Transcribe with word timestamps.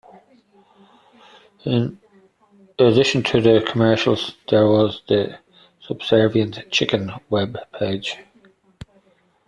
In 1.63 1.99
addition 2.79 3.21
to 3.21 3.39
the 3.39 3.63
commercials, 3.71 4.35
there 4.49 4.65
was 4.65 5.03
"The 5.07 5.37
Subservient 5.79 6.57
Chicken" 6.71 7.11
web 7.29 7.55
page. 7.77 8.17